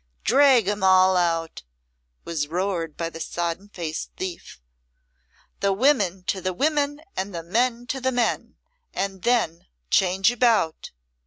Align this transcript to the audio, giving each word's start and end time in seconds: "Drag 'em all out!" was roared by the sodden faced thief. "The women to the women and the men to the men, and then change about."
"Drag 0.23 0.67
'em 0.67 0.81
all 0.83 1.15
out!" 1.15 1.61
was 2.25 2.47
roared 2.47 2.97
by 2.97 3.07
the 3.07 3.19
sodden 3.19 3.69
faced 3.69 4.09
thief. 4.17 4.59
"The 5.59 5.71
women 5.73 6.23
to 6.23 6.41
the 6.41 6.53
women 6.53 7.01
and 7.15 7.35
the 7.35 7.43
men 7.43 7.85
to 7.85 8.01
the 8.01 8.11
men, 8.11 8.55
and 8.95 9.21
then 9.21 9.67
change 9.91 10.31
about." 10.31 10.89